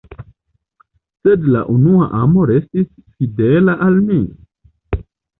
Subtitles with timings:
[1.27, 2.87] Sed la unua amo restis
[3.19, 4.17] fidela al li.